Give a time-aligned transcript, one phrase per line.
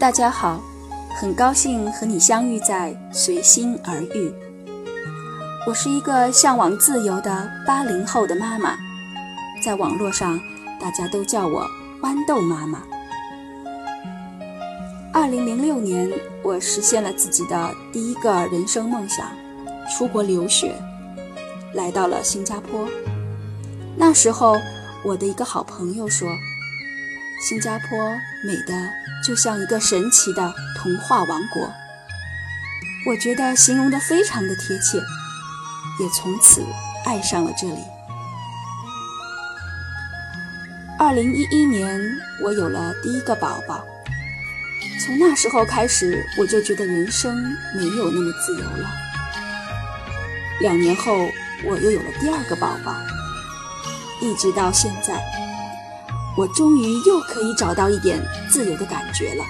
[0.00, 0.58] 大家好，
[1.14, 4.32] 很高兴和你相遇在随心而遇。
[5.66, 8.78] 我是一个向往自由的八零后的妈妈，
[9.62, 10.40] 在网络上
[10.80, 11.68] 大家都叫我
[12.00, 12.82] 豌豆妈妈。
[15.12, 16.10] 二零零六年，
[16.42, 19.26] 我实现了自己的第一个人生梦想，
[19.90, 20.74] 出国留学，
[21.74, 22.88] 来到了新加坡。
[23.98, 24.56] 那时候，
[25.04, 26.26] 我的一个好朋友说。
[27.40, 28.74] 新加坡美的
[29.24, 31.72] 就像一个神奇的童话王国，
[33.06, 34.98] 我觉得形容的非常的贴切，
[35.98, 36.62] 也从此
[37.06, 37.82] 爱上了这里。
[40.98, 41.98] 二零一一年，
[42.42, 43.82] 我有了第一个宝宝，
[45.02, 47.34] 从那时候开始，我就觉得人生
[47.74, 48.90] 没有那么自由了。
[50.60, 51.30] 两年后，
[51.64, 52.94] 我又有了第二个宝宝，
[54.20, 55.18] 一直到现在。
[56.36, 59.44] 我终于又可以找到一点自由的感觉了。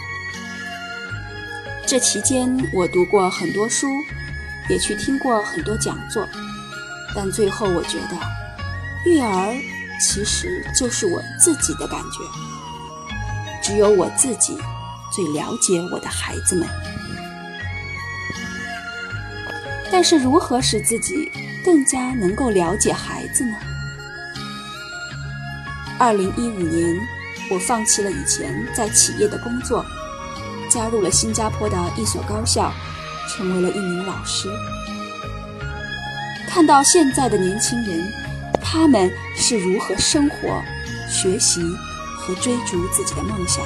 [1.86, 3.86] 这期间，我读过很多书，
[4.68, 6.26] 也去听过很多讲座，
[7.14, 8.16] 但最后我觉得，
[9.04, 9.54] 育儿
[10.00, 12.24] 其实就是我自己的感觉，
[13.62, 14.56] 只有我自己
[15.12, 16.68] 最了解我的孩子们。
[19.92, 21.30] 但是，如何使自己
[21.64, 23.56] 更加能够了解孩子呢？
[26.00, 26.98] 二零一五年，
[27.50, 29.84] 我放弃了以前在企业的工作，
[30.70, 32.72] 加入了新加坡的一所高校，
[33.28, 34.48] 成为了一名老师。
[36.48, 38.10] 看到现在的年轻人，
[38.62, 40.62] 他们是如何生活、
[41.06, 41.60] 学习
[42.16, 43.62] 和追逐自己的梦想。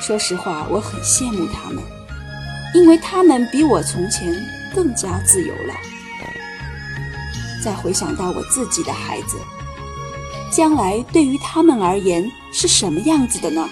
[0.00, 1.84] 说实话，我很羡慕他们，
[2.72, 4.34] 因为他们比我从前
[4.74, 5.74] 更加自由了。
[7.62, 9.36] 再回想到我自己的孩子。
[10.50, 13.68] 将来对于他们而言是什么样子的呢？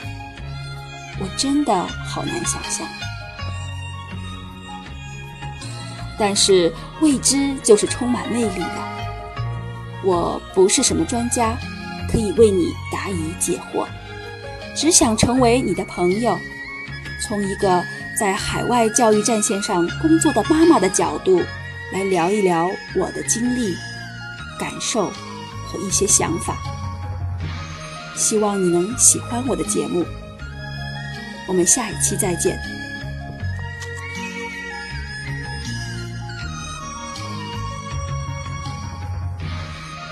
[1.19, 2.87] 我真的好难想象。
[6.19, 8.97] 但是未知就是充满魅力的。
[10.05, 11.57] 我不是什么专家，
[12.11, 13.87] 可以为你答疑解惑，
[14.75, 16.39] 只想成为你的朋友，
[17.21, 17.83] 从一个
[18.19, 21.43] 在海外教育战线上工作的妈妈的角度
[21.93, 23.75] 来聊一聊我的经历、
[24.59, 25.11] 感受。
[25.67, 26.57] 和一些想法，
[28.15, 30.05] 希望你能喜欢我的节目。
[31.49, 32.76] 我们下一期再见。